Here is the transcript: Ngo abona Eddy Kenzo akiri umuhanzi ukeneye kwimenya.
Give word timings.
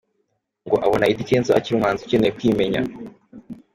Ngo 0.65 0.75
abona 0.85 1.07
Eddy 1.11 1.27
Kenzo 1.29 1.51
akiri 1.53 1.75
umuhanzi 1.75 2.01
ukeneye 2.03 2.35
kwimenya. 2.37 2.81